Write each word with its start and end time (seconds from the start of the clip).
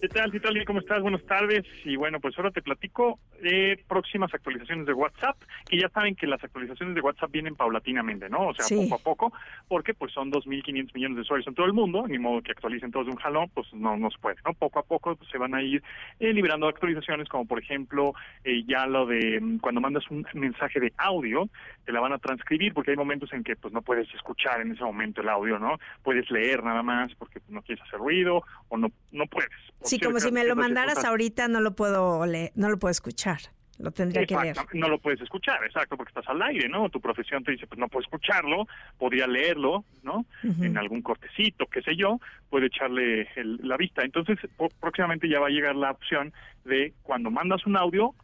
¿Qué 0.00 0.08
tal, 0.08 0.32
Citalia? 0.32 0.64
¿Cómo 0.66 0.80
estás? 0.80 1.02
Buenas 1.02 1.22
tardes. 1.24 1.62
Y 1.84 1.94
bueno, 1.96 2.20
pues 2.20 2.34
ahora 2.38 2.50
te 2.50 2.62
platico 2.62 3.18
de 3.42 3.78
próximas 3.86 4.32
actualizaciones 4.32 4.86
de 4.86 4.94
WhatsApp, 4.94 5.36
que 5.68 5.78
ya 5.78 5.90
saben 5.90 6.16
que 6.16 6.26
las 6.26 6.42
actualizaciones 6.42 6.94
de 6.94 7.02
WhatsApp 7.02 7.30
vienen 7.30 7.54
paulatinamente, 7.54 8.30
¿no? 8.30 8.48
O 8.48 8.54
sea, 8.54 8.64
poco 8.74 8.94
a 8.94 8.98
poco, 8.98 9.32
porque 9.68 9.92
pues 9.92 10.10
son 10.14 10.32
2.500 10.32 10.94
millones 10.94 11.16
de 11.16 11.20
usuarios 11.20 11.46
en 11.48 11.54
todo 11.54 11.66
el 11.66 11.74
mundo, 11.74 12.06
ni 12.08 12.18
modo 12.18 12.40
que 12.40 12.52
actualicen 12.52 12.90
todos 12.90 13.06
de 13.06 13.12
un 13.12 13.18
jalón, 13.18 13.50
pues 13.52 13.66
no 13.74 13.94
nos 13.98 14.16
puede, 14.16 14.36
¿no? 14.46 14.54
Poco 14.54 14.78
a 14.78 14.84
poco 14.84 15.16
pues, 15.16 15.28
se 15.30 15.36
van 15.36 15.54
a 15.54 15.62
ir 15.62 15.82
eh, 16.18 16.32
liberando 16.32 16.66
actualizaciones, 16.66 17.28
como 17.28 17.44
por 17.44 17.58
ejemplo, 17.58 18.14
eh, 18.42 18.64
ya 18.66 18.86
lo 18.86 19.04
de 19.04 19.38
mm, 19.38 19.58
cuando 19.58 19.82
mandas 19.82 20.10
un 20.10 20.26
mensaje 20.32 20.80
de 20.80 20.94
audio, 20.96 21.46
te 21.84 21.92
la 21.92 22.00
van 22.00 22.14
a 22.14 22.18
transcribir, 22.18 22.72
porque 22.72 22.92
hay 22.92 22.96
momentos 22.96 23.30
en 23.34 23.44
que 23.44 23.54
pues 23.54 23.74
no 23.74 23.82
puedes 23.82 24.08
escuchar 24.14 24.62
en 24.62 24.72
ese 24.72 24.82
momento 24.82 25.20
el 25.20 25.28
audio, 25.28 25.58
¿no? 25.58 25.78
Puedes 26.02 26.30
leer 26.30 26.64
nada 26.64 26.82
más 26.82 27.14
porque 27.16 27.40
no 27.50 27.60
quieres 27.60 27.84
hacer 27.84 27.98
ruido 27.98 28.42
o 28.70 28.78
no, 28.78 28.88
no 29.12 29.26
puedes 29.26 29.50
Sí, 29.90 29.98
como 29.98 30.20
si 30.20 30.30
me 30.30 30.44
lo 30.44 30.56
mandaras 30.56 31.04
ahorita 31.04 31.48
no 31.48 31.60
lo 31.60 31.74
puedo 31.74 32.24
leer, 32.26 32.52
no 32.54 32.68
lo 32.70 32.78
puedo 32.78 32.90
escuchar. 32.90 33.40
Lo 33.78 33.92
tendría 33.92 34.26
que 34.26 34.36
leer. 34.36 34.56
No 34.74 34.88
lo 34.88 34.98
puedes 34.98 35.22
escuchar, 35.22 35.64
exacto, 35.64 35.96
porque 35.96 36.10
estás 36.10 36.28
al 36.28 36.42
aire, 36.42 36.68
¿no? 36.68 36.90
Tu 36.90 37.00
profesión 37.00 37.42
te 37.42 37.52
dice, 37.52 37.66
pues 37.66 37.78
no 37.78 37.88
puedo 37.88 38.02
escucharlo, 38.02 38.68
podría 38.98 39.26
leerlo, 39.26 39.84
¿no? 40.02 40.26
En 40.42 40.76
algún 40.76 41.00
cortecito, 41.00 41.66
qué 41.66 41.80
sé 41.80 41.96
yo, 41.96 42.20
puede 42.50 42.66
echarle 42.66 43.26
la 43.34 43.78
vista. 43.78 44.02
Entonces, 44.02 44.38
próximamente 44.78 45.28
ya 45.30 45.40
va 45.40 45.46
a 45.46 45.50
llegar 45.50 45.74
la 45.76 45.92
opción 45.92 46.32
de 46.64 46.92
cuando 47.02 47.30
mandas 47.30 47.64
un 47.66 47.76
audio, 47.76 48.14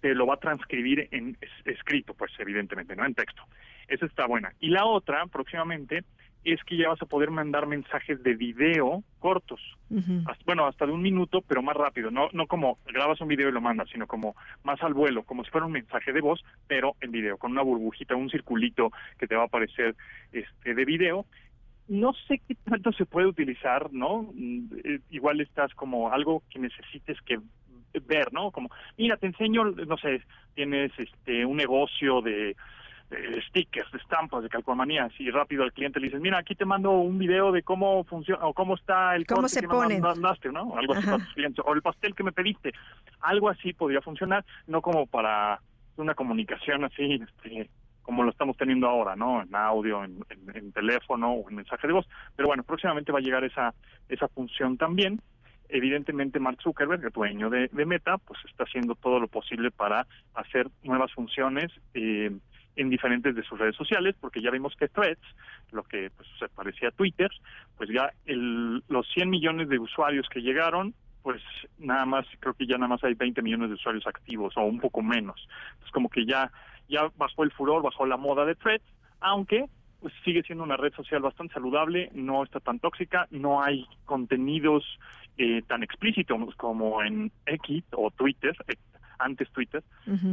te 0.00 0.14
lo 0.14 0.26
va 0.26 0.34
a 0.34 0.38
transcribir 0.38 1.08
en 1.12 1.36
escrito, 1.66 2.14
pues 2.14 2.32
evidentemente, 2.38 2.96
¿no? 2.96 3.04
En 3.04 3.14
texto. 3.14 3.42
Esa 3.88 4.06
está 4.06 4.26
buena. 4.26 4.54
Y 4.60 4.70
la 4.70 4.86
otra, 4.86 5.26
próximamente, 5.26 6.04
es 6.44 6.62
que 6.64 6.76
ya 6.76 6.88
vas 6.88 7.00
a 7.00 7.06
poder 7.06 7.30
mandar 7.30 7.66
mensajes 7.66 8.22
de 8.22 8.34
video 8.34 9.02
cortos. 9.18 9.60
bueno, 10.44 10.66
hasta 10.66 10.86
de 10.86 10.92
un 10.92 11.02
minuto, 11.02 11.42
pero 11.42 11.62
más 11.62 11.76
rápido. 11.76 12.10
No, 12.10 12.28
no 12.32 12.46
como 12.46 12.78
grabas 12.86 13.20
un 13.20 13.28
video 13.28 13.48
y 13.48 13.52
lo 13.52 13.60
mandas, 13.60 13.88
sino 13.90 14.06
como 14.06 14.34
más 14.64 14.82
al 14.82 14.94
vuelo, 14.94 15.22
como 15.22 15.44
si 15.44 15.50
fuera 15.50 15.66
un 15.66 15.72
mensaje 15.72 16.12
de 16.12 16.20
voz, 16.20 16.42
pero 16.66 16.96
en 17.00 17.12
video, 17.12 17.36
con 17.38 17.52
una 17.52 17.62
burbujita, 17.62 18.16
un 18.16 18.30
circulito 18.30 18.90
que 19.18 19.26
te 19.26 19.36
va 19.36 19.42
a 19.42 19.46
aparecer 19.46 19.94
este, 20.32 20.74
de 20.74 20.84
video. 20.84 21.26
No 21.88 22.12
sé 22.26 22.40
qué 22.46 22.54
tanto 22.54 22.92
se 22.92 23.06
puede 23.06 23.26
utilizar, 23.26 23.92
¿no? 23.92 24.30
Mm, 24.34 24.66
eh, 24.84 25.00
igual 25.10 25.40
estás 25.40 25.72
como 25.74 26.10
algo 26.10 26.42
que 26.50 26.58
necesites 26.58 27.20
que 27.22 27.38
ver, 28.00 28.32
¿no? 28.32 28.50
Como, 28.50 28.70
mira, 28.96 29.16
te 29.16 29.26
enseño, 29.26 29.64
no 29.64 29.96
sé, 29.98 30.22
tienes 30.54 30.92
este 30.98 31.44
un 31.44 31.56
negocio 31.56 32.22
de 32.22 32.56
stickers, 33.48 33.90
de 33.90 33.98
estampas, 33.98 34.42
de 34.42 34.48
calcomanías 34.48 35.12
y 35.18 35.30
rápido 35.30 35.62
al 35.62 35.72
cliente 35.72 36.00
le 36.00 36.06
dices, 36.06 36.20
mira, 36.20 36.38
aquí 36.38 36.54
te 36.54 36.64
mando 36.64 36.92
un 36.92 37.18
video 37.18 37.52
de 37.52 37.62
cómo 37.62 38.04
funciona 38.04 38.44
o 38.46 38.54
cómo 38.54 38.74
está 38.74 39.14
el 39.16 39.26
¿Cómo 39.26 39.48
se 39.48 39.60
que 39.60 39.68
pone? 39.68 40.00
mandaste, 40.00 40.50
¿no? 40.50 40.76
Algo 40.76 40.94
así 40.94 41.08
o 41.64 41.74
el 41.74 41.82
pastel 41.82 42.14
que 42.14 42.22
me 42.22 42.32
pediste. 42.32 42.72
Algo 43.20 43.48
así 43.48 43.72
podría 43.72 44.00
funcionar, 44.00 44.44
no 44.66 44.80
como 44.82 45.06
para 45.06 45.60
una 45.96 46.14
comunicación 46.14 46.84
así, 46.84 47.22
este, 47.22 47.70
como 48.02 48.22
lo 48.22 48.30
estamos 48.30 48.56
teniendo 48.56 48.88
ahora, 48.88 49.14
¿no? 49.16 49.42
En 49.42 49.54
audio, 49.54 50.04
en, 50.04 50.72
teléfono 50.72 51.32
o 51.32 51.48
en 51.48 51.56
mensaje 51.56 51.86
de 51.86 51.92
voz. 51.92 52.08
Pero 52.36 52.48
bueno, 52.48 52.62
próximamente 52.62 53.12
va 53.12 53.18
a 53.18 53.22
llegar 53.22 53.44
esa, 53.44 53.74
esa 54.08 54.28
función 54.28 54.76
también 54.76 55.20
evidentemente 55.74 56.38
Mark 56.38 56.58
Zuckerberg, 56.62 57.02
el 57.02 57.12
dueño 57.12 57.48
de, 57.48 57.68
de, 57.72 57.86
Meta, 57.86 58.18
pues 58.18 58.38
está 58.44 58.64
haciendo 58.64 58.94
todo 58.94 59.18
lo 59.18 59.26
posible 59.26 59.70
para 59.70 60.06
hacer 60.34 60.68
nuevas 60.82 61.10
funciones 61.14 61.72
eh, 61.94 62.30
en 62.76 62.90
diferentes 62.90 63.34
de 63.34 63.42
sus 63.42 63.58
redes 63.58 63.76
sociales, 63.76 64.14
porque 64.20 64.40
ya 64.40 64.50
vimos 64.50 64.74
que 64.76 64.88
Threads, 64.88 65.22
lo 65.72 65.82
que 65.82 66.10
pues, 66.10 66.28
se 66.38 66.48
parecía 66.48 66.88
a 66.88 66.92
Twitter, 66.92 67.30
pues 67.76 67.90
ya 67.90 68.12
el, 68.26 68.82
los 68.88 69.06
100 69.12 69.30
millones 69.30 69.68
de 69.68 69.78
usuarios 69.78 70.28
que 70.28 70.40
llegaron, 70.40 70.94
pues 71.22 71.42
nada 71.78 72.04
más, 72.04 72.26
creo 72.40 72.54
que 72.54 72.66
ya 72.66 72.76
nada 72.76 72.88
más 72.88 73.04
hay 73.04 73.14
20 73.14 73.42
millones 73.42 73.68
de 73.68 73.74
usuarios 73.74 74.06
activos 74.06 74.56
o 74.56 74.62
un 74.62 74.80
poco 74.80 75.02
menos. 75.02 75.46
Entonces 75.72 75.92
como 75.92 76.08
que 76.08 76.26
ya, 76.26 76.50
ya 76.88 77.10
bajó 77.16 77.44
el 77.44 77.52
furor, 77.52 77.82
bajó 77.82 78.06
la 78.06 78.16
moda 78.16 78.44
de 78.44 78.54
Threads, 78.54 78.84
aunque 79.20 79.66
pues 80.00 80.12
sigue 80.24 80.42
siendo 80.42 80.64
una 80.64 80.76
red 80.76 80.92
social 80.94 81.22
bastante 81.22 81.54
saludable, 81.54 82.10
no 82.12 82.42
está 82.42 82.58
tan 82.58 82.80
tóxica, 82.80 83.28
no 83.30 83.62
hay 83.62 83.86
contenidos 84.04 84.84
eh, 85.38 85.62
tan 85.68 85.84
explícitos 85.84 86.54
como 86.56 87.02
en 87.02 87.30
X 87.46 87.84
o 87.92 88.10
Twitter, 88.10 88.54
antes 89.24 89.50
Twitter, 89.50 89.82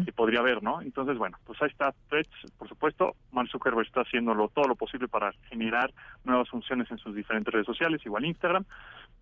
que 0.06 0.12
podría 0.12 0.40
haber, 0.40 0.62
¿no? 0.64 0.82
Entonces, 0.82 1.18
bueno, 1.18 1.38
pues 1.46 1.62
ahí 1.62 1.70
está 1.70 1.94
Threads, 2.10 2.30
por 2.58 2.68
supuesto, 2.68 3.16
Mark 3.32 3.50
Zuckerberg 3.50 3.88
está 3.88 4.02
haciéndolo 4.02 4.50
todo 4.50 4.68
lo 4.68 4.76
posible 4.76 5.08
para 5.08 5.32
generar 5.50 5.92
nuevas 6.24 6.50
funciones 6.50 6.90
en 6.92 6.98
sus 6.98 7.16
diferentes 7.16 7.54
redes 7.54 7.66
sociales, 7.66 8.02
igual 8.06 8.26
Instagram. 8.26 8.66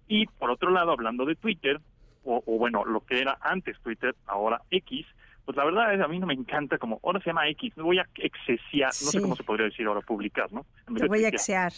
Y 0.08 0.26
por 0.26 0.50
otro 0.50 0.72
lado, 0.72 0.92
hablando 0.92 1.26
de 1.26 1.36
Twitter, 1.36 1.80
o, 2.24 2.42
bueno, 2.58 2.84
lo 2.84 3.02
que 3.02 3.22
era 3.22 3.38
antes 3.42 3.80
Twitter, 3.80 4.16
ahora 4.26 4.62
X, 4.70 5.06
pues 5.46 5.56
la 5.56 5.64
verdad 5.64 5.94
es 5.94 6.02
a 6.02 6.08
mí 6.10 6.20
no 6.20 6.28
me 6.28 6.34
encanta 6.34 6.78
como, 6.78 7.00
ahora 7.04 7.22
se 7.22 7.30
llama 7.30 7.48
X, 7.50 7.78
me 7.78 7.84
voy 7.84 8.00
a 8.00 8.08
excesiar, 8.16 8.90
no 8.90 9.12
sé 9.12 9.22
cómo 9.22 9.36
se 9.36 9.44
podría 9.44 9.68
decir 9.68 9.88
ahora, 9.88 10.02
publicar, 10.02 10.52
¿no? 10.52 10.66
Te 10.94 11.08
voy 11.08 11.24
a 11.24 11.30
exear. 11.30 11.72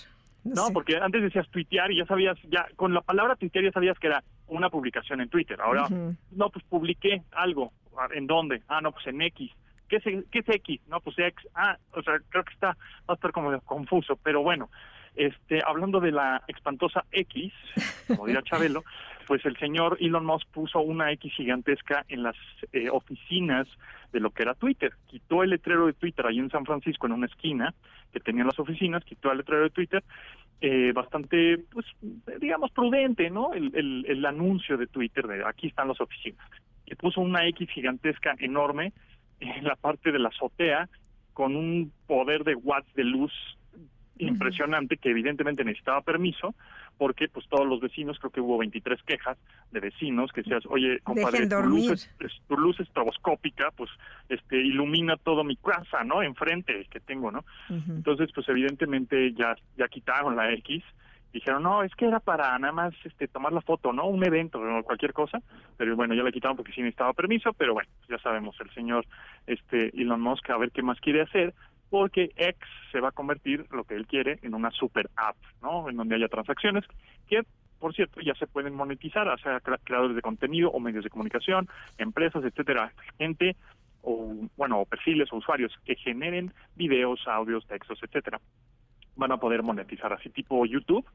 No, 0.44 0.70
porque 0.74 0.98
antes 0.98 1.22
decías 1.22 1.48
tuitear 1.50 1.92
y 1.92 1.98
ya 1.98 2.06
sabías, 2.06 2.38
ya 2.50 2.66
con 2.76 2.94
la 2.94 3.02
palabra 3.02 3.36
tuitear 3.36 3.66
ya 3.66 3.72
sabías 3.72 4.00
que 4.00 4.08
era 4.08 4.24
una 4.50 4.70
publicación 4.70 5.22
en 5.22 5.30
Twitter. 5.30 5.60
Ahora, 5.62 5.88
no, 5.90 6.50
pues 6.50 6.66
publiqué 6.66 7.24
algo. 7.32 7.72
¿En 8.14 8.28
dónde? 8.28 8.62
Ah, 8.68 8.82
no, 8.82 8.92
pues 8.92 9.08
en 9.08 9.22
X. 9.22 9.52
¿Qué 9.88 9.98
es, 9.98 10.04
¿Qué 10.04 10.40
es 10.40 10.50
X? 10.50 10.82
No, 10.88 11.00
pues 11.00 11.18
X. 11.18 11.48
Ah, 11.56 11.78
o 11.94 12.02
sea, 12.02 12.20
creo 12.30 12.44
que 12.44 12.54
está, 12.54 12.68
va 12.68 12.76
a 13.08 13.14
estar 13.14 13.32
como 13.32 13.60
confuso, 13.62 14.16
pero 14.18 14.42
bueno. 14.42 14.70
Este, 15.16 15.62
hablando 15.66 16.00
de 16.00 16.12
la 16.12 16.44
espantosa 16.48 17.06
X, 17.12 17.54
como 18.08 18.28
dirá 18.28 18.42
Chabelo, 18.44 18.84
pues 19.28 19.46
el 19.46 19.58
señor 19.58 19.98
Elon 20.00 20.26
Musk 20.26 20.48
puso 20.50 20.80
una 20.80 21.12
X 21.12 21.34
gigantesca 21.36 22.06
en 22.10 22.24
las 22.24 22.36
eh, 22.74 22.90
oficinas 22.90 23.68
de 24.12 24.20
lo 24.20 24.32
que 24.32 24.44
era 24.44 24.56
Twitter. 24.56 24.94
Quitó 25.08 25.44
el 25.44 25.52
letrero 25.52 25.86
de 25.86 25.94
Twitter 25.94 26.26
ahí 26.26 26.40
en 26.40 26.50
San 26.50 26.66
Francisco, 26.66 27.06
en 27.06 27.14
una 27.14 27.28
esquina 27.28 27.74
que 28.12 28.20
tenían 28.20 28.48
las 28.48 28.60
oficinas, 28.60 29.04
quitó 29.06 29.32
el 29.32 29.38
letrero 29.38 29.64
de 29.64 29.70
Twitter, 29.70 30.04
eh, 30.62 30.92
bastante, 30.94 31.60
pues, 31.72 31.86
digamos, 32.40 32.72
prudente, 32.72 33.30
¿no? 33.30 33.54
El, 33.54 33.72
el, 33.76 34.06
el, 34.08 34.26
anuncio 34.26 34.78
de 34.78 34.88
Twitter 34.88 35.28
de 35.28 35.46
aquí 35.46 35.68
están 35.68 35.88
las 35.88 36.02
oficinas. 36.02 36.46
Y 36.86 36.96
puso 36.96 37.22
una 37.22 37.46
X 37.48 37.70
gigantesca, 37.70 38.36
enorme, 38.40 38.94
en 39.40 39.64
la 39.64 39.76
parte 39.76 40.12
de 40.12 40.20
la 40.20 40.30
azotea, 40.30 40.90
con 41.34 41.56
un 41.56 41.94
poder 42.08 42.44
de 42.44 42.56
watts 42.56 42.94
de 42.96 43.04
luz 43.04 43.32
impresionante 44.20 44.98
que 44.98 45.10
evidentemente 45.10 45.64
necesitaba 45.64 46.02
permiso 46.02 46.54
porque 46.98 47.30
pues 47.30 47.48
todos 47.48 47.66
los 47.66 47.80
vecinos, 47.80 48.20
creo 48.20 48.32
que 48.32 48.42
hubo 48.42 48.58
23 48.58 49.02
quejas 49.04 49.38
de 49.72 49.80
vecinos 49.80 50.32
que 50.32 50.42
decías, 50.42 50.64
oye, 50.68 51.00
compadre, 51.00 51.48
tu 51.48 51.62
luz, 51.62 52.10
es, 52.20 52.42
tu 52.48 52.58
luz 52.58 52.80
estroboscópica, 52.80 53.72
pues 53.76 53.90
este 54.28 54.58
ilumina 54.58 55.16
todo 55.16 55.44
mi 55.44 55.56
casa, 55.56 56.04
¿no? 56.04 56.22
Enfrente 56.22 56.86
que 56.92 57.00
tengo, 57.00 57.32
¿no? 57.32 57.46
Entonces, 57.70 58.30
pues 58.36 58.48
evidentemente 58.50 59.34
ya 59.34 59.56
ya 59.78 59.88
quitaron 59.88 60.36
la 60.36 60.52
X 60.54 60.84
dijeron, 61.34 61.64
no, 61.64 61.84
es 61.84 61.94
que 61.96 62.06
era 62.06 62.20
para 62.20 62.58
nada 62.58 62.74
más 62.74 62.94
este 63.04 63.28
tomar 63.28 63.54
la 63.54 63.62
foto, 63.62 63.94
¿no? 63.94 64.06
Un 64.06 64.26
evento 64.26 64.60
o 64.60 64.84
cualquier 64.84 65.14
cosa, 65.14 65.42
pero 65.78 65.96
bueno, 65.96 66.16
ya 66.16 66.24
la 66.24 66.32
quitaron 66.32 66.58
porque 66.58 66.72
sí 66.72 66.82
necesitaba 66.82 67.14
permiso, 67.14 67.54
pero 67.54 67.74
bueno, 67.74 67.90
ya 68.10 68.18
sabemos, 68.20 68.56
el 68.60 68.72
señor 68.72 69.06
este 69.46 69.90
Elon 70.00 70.22
Musk 70.22 70.50
a 70.50 70.58
ver 70.58 70.72
qué 70.72 70.82
más 70.82 71.00
quiere 71.00 71.22
hacer, 71.22 71.54
porque 71.90 72.32
X 72.36 72.60
se 72.92 73.00
va 73.00 73.10
a 73.10 73.14
convertir, 73.14 73.66
lo 73.72 73.84
que 73.84 73.96
él 73.96 74.08
quiere, 74.08 74.40
en 74.42 74.54
una 74.54 74.72
super 74.72 75.10
app, 75.16 75.36
¿no? 75.62 75.90
En 75.90 75.98
donde 75.98 76.16
haya 76.16 76.28
transacciones 76.28 76.86
que, 77.28 77.44
por 77.80 77.94
cierto, 77.94 78.22
ya 78.22 78.34
se 78.36 78.48
pueden 78.48 78.76
monetizar, 78.76 79.28
o 79.28 79.38
sea, 79.38 79.60
creadores 79.60 80.16
de 80.16 80.22
contenido 80.22 80.70
o 80.72 80.80
medios 80.80 81.04
de 81.04 81.10
comunicación, 81.10 81.68
empresas, 81.98 82.44
etcétera, 82.44 82.94
gente 83.18 83.56
o, 84.02 84.36
bueno, 84.56 84.86
perfiles 84.86 85.32
o 85.32 85.38
usuarios 85.38 85.74
que 85.86 85.96
generen 85.96 86.54
videos, 86.76 87.28
audios, 87.28 87.66
textos, 87.68 88.00
etcétera 88.02 88.40
van 89.20 89.34
a 89.34 89.38
poder 89.38 89.62
monetizar 89.62 90.12
así 90.14 90.30
tipo 90.30 90.66
YouTube, 90.66 91.06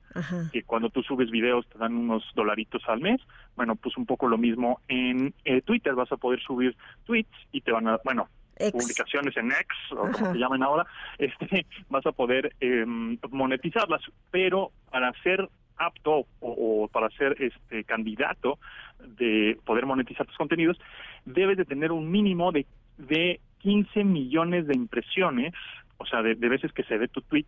que 0.53 0.63
cuando 0.63 0.91
tú 0.91 1.03
subes 1.03 1.31
videos 1.31 1.67
te 1.69 1.79
dan 1.79 1.97
unos 1.97 2.23
dolaritos 2.35 2.83
al 2.87 3.01
mes. 3.01 3.21
Bueno, 3.57 3.77
pues 3.77 3.97
un 3.97 4.05
poco 4.05 4.29
lo 4.29 4.37
mismo 4.37 4.81
en 4.89 5.35
eh, 5.45 5.63
Twitter, 5.63 5.95
vas 5.95 6.13
a 6.13 6.19
poder 6.19 6.41
subir 6.41 6.77
tweets 7.05 7.35
y 7.51 7.63
te 7.63 7.73
van 7.73 7.89
a, 7.89 7.99
bueno, 8.05 8.29
publicaciones 8.73 9.37
en 9.37 9.53
X 9.53 9.67
o 9.93 10.11
como 10.11 10.33
se 10.33 10.39
llamen 10.39 10.63
ahora, 10.63 10.87
este, 11.19 11.67
vas 11.89 12.05
a 12.07 12.13
poder 12.13 12.55
em, 12.61 13.19
monetizarlas, 13.31 14.03
pero 14.31 14.71
para 14.91 15.13
ser 15.23 15.49
apto 15.77 16.27
o, 16.41 16.89
para 16.93 17.11
ser 17.11 17.37
este 17.43 17.85
candidato 17.85 18.59
de 19.01 19.59
poder 19.65 19.87
monetizar 19.87 20.27
tus 20.27 20.37
contenidos, 20.37 20.79
debes 21.25 21.57
de 21.57 21.65
tener 21.65 21.91
un 21.91 22.11
mínimo 22.11 22.53
de, 22.53 22.67
de 22.97 23.41
15 23.59 24.05
millones 24.05 24.67
de 24.67 24.77
impresiones 24.77 25.53
o 25.99 26.07
sea, 26.07 26.23
de, 26.23 26.35
veces 26.35 26.73
que 26.73 26.83
se 26.85 26.99
ve 26.99 27.09
tu 27.09 27.21
tweet 27.23 27.47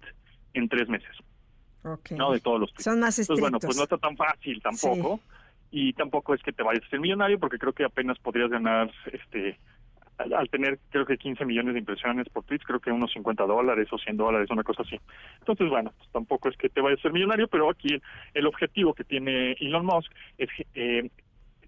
en 0.55 0.69
tres 0.69 0.89
meses. 0.89 1.17
No 2.11 2.33
de 2.33 2.41
todos 2.41 2.61
los 2.61 2.71
tweets. 2.71 2.85
Son 2.85 3.01
más 3.01 3.19
estrictos. 3.19 3.41
bueno, 3.41 3.59
pues 3.61 3.77
no 3.77 3.85
está 3.85 3.99
tan 3.99 4.17
fácil 4.17 4.61
tampoco. 4.61 5.21
Y 5.71 5.93
tampoco 5.93 6.35
es 6.35 6.43
que 6.43 6.53
te 6.53 6.63
vayas 6.63 6.85
a 6.85 6.89
ser 6.89 7.01
millonario, 7.01 7.39
porque 7.39 7.59
creo 7.59 7.73
que 7.73 7.85
apenas 7.85 8.19
podrías 8.19 8.51
ganar 8.51 8.91
este 9.13 9.59
al, 10.19 10.49
tener 10.49 10.79
creo 10.91 11.07
que 11.07 11.19
15 11.19 11.45
millones 11.45 11.75
de 11.75 11.81
impresiones 11.81 12.29
por 12.29 12.45
tweets, 12.45 12.65
creo 12.65 12.81
que 12.81 12.91
unos 12.91 13.13
50 13.13 13.45
dólares 13.45 13.89
o 13.91 13.99
100 13.99 14.17
dólares, 14.17 14.51
una 14.51 14.63
cosa 14.63 14.83
así. 14.83 14.99
Entonces, 15.39 15.69
bueno, 15.69 15.93
pues 15.97 16.11
tampoco 16.11 16.49
es 16.49 16.57
que 16.57 16.69
te 16.69 16.81
vayas 16.81 16.99
a 17.01 17.03
ser 17.03 17.13
millonario, 17.13 17.49
pero 17.49 17.71
aquí 17.71 18.01
el 18.35 18.47
objetivo 18.47 18.95
que 18.95 19.05
tiene 19.05 19.53
Elon 19.61 19.85
Musk 19.85 20.11
es 20.39 20.49
eh, 20.75 21.11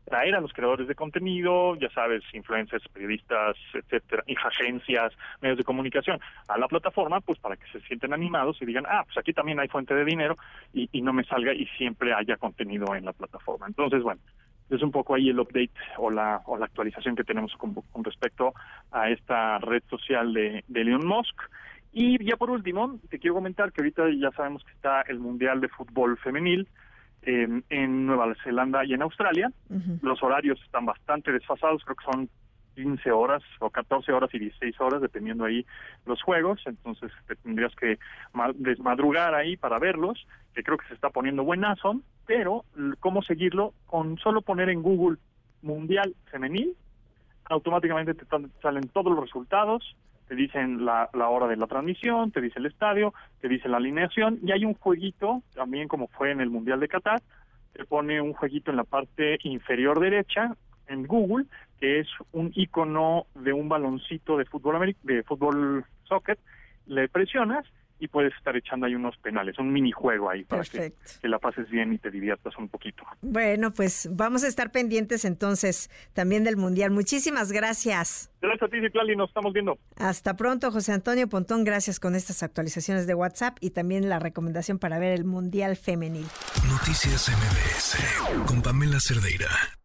traer 0.08 0.34
a 0.34 0.40
los 0.40 0.52
creadores 0.52 0.88
de 0.88 0.94
contenido, 0.94 1.76
ya 1.76 1.90
sabes, 1.90 2.22
influencers, 2.32 2.86
periodistas, 2.88 3.56
etcétera, 3.74 4.24
y 4.26 4.34
agencias, 4.36 5.12
medios 5.42 5.58
de 5.58 5.64
comunicación, 5.64 6.18
a 6.48 6.58
la 6.58 6.66
plataforma, 6.66 7.20
pues 7.20 7.38
para 7.38 7.56
que 7.56 7.70
se 7.70 7.80
sienten 7.80 8.14
animados 8.14 8.60
y 8.62 8.66
digan, 8.66 8.84
ah, 8.88 9.02
pues 9.04 9.18
aquí 9.18 9.34
también 9.34 9.60
hay 9.60 9.68
fuente 9.68 9.94
de 9.94 10.04
dinero 10.04 10.38
y, 10.72 10.88
y 10.92 11.02
no 11.02 11.12
me 11.12 11.24
salga 11.24 11.52
y 11.52 11.66
siempre 11.76 12.14
haya 12.14 12.36
contenido 12.36 12.94
en 12.94 13.04
la 13.04 13.12
plataforma. 13.12 13.66
Entonces, 13.66 14.02
bueno, 14.02 14.20
es 14.70 14.82
un 14.82 14.90
poco 14.90 15.14
ahí 15.14 15.30
el 15.30 15.40
update 15.40 15.70
o 15.96 16.10
la, 16.10 16.42
o 16.46 16.56
la 16.56 16.66
actualización 16.66 17.16
que 17.16 17.24
tenemos 17.24 17.52
con, 17.56 17.74
respecto 18.04 18.54
a 18.90 19.10
esta 19.10 19.58
red 19.58 19.82
social 19.88 20.32
de, 20.32 20.64
de 20.68 20.80
Elon 20.80 21.06
Musk. 21.06 21.40
Y 21.92 22.22
ya 22.24 22.36
por 22.36 22.50
último, 22.50 22.98
te 23.08 23.18
quiero 23.18 23.34
comentar 23.34 23.72
que 23.72 23.80
ahorita 23.80 24.04
ya 24.10 24.30
sabemos 24.32 24.62
que 24.64 24.72
está 24.72 25.02
el 25.02 25.18
Mundial 25.18 25.60
de 25.60 25.68
Fútbol 25.68 26.18
Femenil 26.18 26.68
eh, 27.22 27.62
en 27.70 28.06
Nueva 28.06 28.34
Zelanda 28.44 28.84
y 28.84 28.94
en 28.94 29.02
Australia. 29.02 29.50
Los 30.02 30.22
horarios 30.22 30.60
están 30.62 30.86
bastante 30.86 31.32
desfasados, 31.32 31.82
creo 31.84 31.96
que 31.96 32.04
son 32.04 32.30
15 32.76 33.10
horas 33.10 33.42
o 33.58 33.70
14 33.70 34.12
horas 34.12 34.30
y 34.32 34.38
16 34.38 34.80
horas, 34.80 35.02
dependiendo 35.02 35.44
ahí 35.44 35.66
los 36.06 36.22
juegos. 36.22 36.60
Entonces 36.64 37.10
te 37.26 37.34
tendrías 37.36 37.74
que 37.74 37.98
desmadrugar 38.54 39.34
ahí 39.34 39.56
para 39.56 39.78
verlos, 39.78 40.26
que 40.54 40.62
creo 40.62 40.78
que 40.78 40.86
se 40.86 40.94
está 40.94 41.10
poniendo 41.10 41.42
buenazo. 41.42 42.00
Pero, 42.28 42.66
¿cómo 43.00 43.22
seguirlo? 43.22 43.72
Con 43.86 44.18
solo 44.18 44.42
poner 44.42 44.68
en 44.68 44.82
Google 44.82 45.16
Mundial 45.62 46.14
Femenil, 46.30 46.76
automáticamente 47.46 48.12
te 48.12 48.26
salen 48.60 48.88
todos 48.88 49.10
los 49.10 49.24
resultados, 49.24 49.96
te 50.28 50.34
dicen 50.34 50.84
la, 50.84 51.08
la 51.14 51.30
hora 51.30 51.46
de 51.46 51.56
la 51.56 51.66
transmisión, 51.66 52.30
te 52.30 52.42
dice 52.42 52.58
el 52.58 52.66
estadio, 52.66 53.14
te 53.40 53.48
dice 53.48 53.70
la 53.70 53.78
alineación 53.78 54.40
y 54.42 54.52
hay 54.52 54.66
un 54.66 54.74
jueguito, 54.74 55.42
también 55.54 55.88
como 55.88 56.08
fue 56.08 56.30
en 56.30 56.42
el 56.42 56.50
Mundial 56.50 56.80
de 56.80 56.88
Qatar, 56.88 57.22
te 57.72 57.86
pone 57.86 58.20
un 58.20 58.34
jueguito 58.34 58.70
en 58.70 58.76
la 58.76 58.84
parte 58.84 59.38
inferior 59.44 59.98
derecha 59.98 60.54
en 60.86 61.06
Google, 61.06 61.46
que 61.80 62.00
es 62.00 62.08
un 62.32 62.52
icono 62.54 63.24
de 63.36 63.54
un 63.54 63.70
baloncito 63.70 64.36
de 64.36 64.44
fútbol 64.44 64.94
de 65.02 65.22
fútbol 65.22 65.86
soccer, 66.04 66.38
le 66.88 67.08
presionas 67.08 67.64
y 67.98 68.08
puedes 68.08 68.34
estar 68.34 68.56
echando 68.56 68.86
ahí 68.86 68.94
unos 68.94 69.16
penales, 69.18 69.58
un 69.58 69.72
minijuego 69.72 70.30
ahí 70.30 70.44
para 70.44 70.62
que, 70.64 70.92
la 71.22 71.38
pases 71.38 71.68
bien 71.68 71.92
y 71.92 71.98
te 71.98 72.10
diviertas 72.10 72.56
un 72.58 72.68
poquito. 72.68 73.02
Bueno, 73.20 73.72
pues 73.72 74.08
vamos 74.12 74.44
a 74.44 74.48
estar 74.48 74.70
pendientes 74.70 75.24
entonces 75.24 75.90
también 76.12 76.44
del 76.44 76.56
Mundial. 76.56 76.90
Muchísimas 76.90 77.52
gracias. 77.52 78.30
Gracias 78.40 78.62
a 78.62 78.68
ti, 78.68 78.80
Citlali, 78.80 79.16
nos 79.16 79.30
estamos 79.30 79.52
viendo. 79.52 79.78
Hasta 79.96 80.36
pronto, 80.36 80.70
José 80.70 80.92
Antonio 80.92 81.28
Pontón, 81.28 81.64
gracias 81.64 82.00
con 82.00 82.14
estas 82.14 82.42
actualizaciones 82.42 83.06
de 83.06 83.14
WhatsApp 83.14 83.56
y 83.60 83.70
también 83.70 84.08
la 84.08 84.18
recomendación 84.18 84.78
para 84.78 84.98
ver 84.98 85.12
el 85.12 85.24
Mundial 85.24 85.76
Femenil. 85.76 86.26
Noticias 86.70 87.28
MBS 87.28 88.46
con 88.46 88.62
Pamela 88.62 89.00
Cerdeira. 89.00 89.77